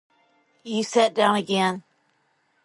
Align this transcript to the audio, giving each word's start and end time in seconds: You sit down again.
You 0.63 0.83
sit 0.83 1.13
down 1.13 1.35
again. 1.35 1.83